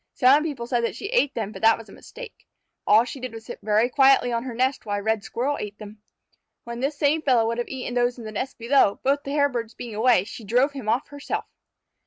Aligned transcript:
Some 0.15 0.41
people 0.41 0.65
said 0.65 0.83
that 0.83 0.95
she 0.95 1.09
ate 1.09 1.35
them, 1.35 1.51
but 1.51 1.61
that 1.61 1.77
was 1.77 1.87
a 1.87 1.91
mistake. 1.91 2.47
All 2.87 3.01
that 3.01 3.07
she 3.09 3.19
did 3.19 3.33
was 3.33 3.43
to 3.43 3.51
sit 3.51 3.59
very 3.61 3.87
quietly 3.87 4.31
on 4.33 4.45
her 4.45 4.55
nest 4.55 4.83
while 4.83 4.97
a 4.99 5.03
Red 5.03 5.23
Squirrel 5.23 5.59
ate 5.59 5.77
them. 5.77 6.01
When 6.63 6.79
this 6.79 6.97
same 6.97 7.21
fellow 7.21 7.45
would 7.45 7.59
have 7.59 7.67
eaten 7.69 7.93
those 7.93 8.17
in 8.17 8.23
the 8.25 8.31
nest 8.31 8.57
below, 8.57 8.99
both 9.03 9.21
the 9.21 9.29
Hairbirds 9.29 9.75
being 9.77 9.93
away, 9.93 10.23
she 10.23 10.43
drove 10.43 10.71
him 10.71 10.89
off 10.89 11.09
herself. 11.09 11.45